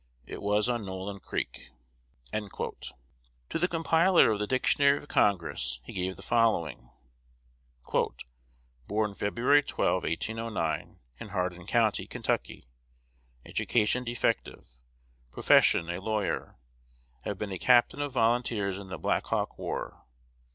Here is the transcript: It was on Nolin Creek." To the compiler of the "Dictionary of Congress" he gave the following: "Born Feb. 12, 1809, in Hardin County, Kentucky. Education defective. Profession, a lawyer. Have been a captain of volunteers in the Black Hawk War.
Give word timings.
It 0.25 0.41
was 0.41 0.67
on 0.67 0.83
Nolin 0.83 1.19
Creek." 1.19 1.69
To 2.33 3.59
the 3.59 3.67
compiler 3.67 4.31
of 4.31 4.39
the 4.39 4.47
"Dictionary 4.47 4.97
of 4.97 5.07
Congress" 5.07 5.79
he 5.83 5.93
gave 5.93 6.15
the 6.15 6.23
following: 6.23 6.89
"Born 7.87 9.13
Feb. 9.13 9.67
12, 9.67 10.03
1809, 10.03 10.97
in 11.19 11.27
Hardin 11.29 11.67
County, 11.67 12.07
Kentucky. 12.07 12.65
Education 13.45 14.03
defective. 14.03 14.79
Profession, 15.31 15.87
a 15.91 16.01
lawyer. 16.01 16.57
Have 17.21 17.37
been 17.37 17.51
a 17.51 17.59
captain 17.59 18.01
of 18.01 18.13
volunteers 18.13 18.79
in 18.79 18.87
the 18.89 18.97
Black 18.97 19.27
Hawk 19.27 19.59
War. 19.59 20.01